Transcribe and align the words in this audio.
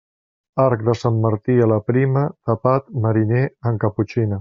Arc 0.63 0.81
de 0.87 0.95
Sant 1.01 1.19
Martí 1.27 1.59
a 1.67 1.69
la 1.73 1.79
prima, 1.91 2.27
tapa't, 2.51 2.93
mariner, 3.07 3.47
amb 3.73 3.83
caputxina. 3.89 4.29